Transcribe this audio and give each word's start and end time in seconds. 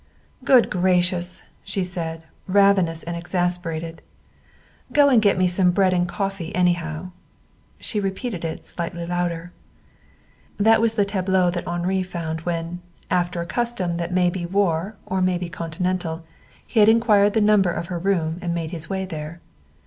"Good 0.43 0.71
gracious!" 0.71 1.43
she 1.63 1.83
said, 1.83 2.23
ravenous 2.47 3.03
and 3.03 3.15
exasperated. 3.15 4.01
"Go 4.91 5.09
and 5.09 5.21
get 5.21 5.37
me 5.37 5.47
some 5.47 5.69
bread 5.69 5.93
and 5.93 6.07
coffee, 6.09 6.55
anyhow." 6.55 7.11
She 7.79 7.99
repeated 7.99 8.43
it, 8.43 8.65
slightly 8.65 9.05
louder. 9.05 9.51
That 10.57 10.81
was 10.81 10.95
the 10.95 11.05
tableau 11.05 11.51
that 11.51 11.67
Henri 11.67 12.01
found 12.01 12.41
when, 12.47 12.81
after 13.11 13.41
a 13.41 13.45
custom 13.45 13.97
that 13.97 14.11
may 14.11 14.31
be 14.31 14.43
war 14.43 14.93
or 15.05 15.21
may 15.21 15.37
be 15.37 15.49
Continental, 15.49 16.23
he 16.65 16.79
had 16.79 16.89
inquired 16.89 17.33
the 17.33 17.39
number 17.41 17.69
of 17.69 17.85
her 17.93 17.99
room 17.99 18.39
and 18.41 18.55
made 18.55 18.71
his 18.71 18.89
way 18.89 19.05
there. 19.05 19.39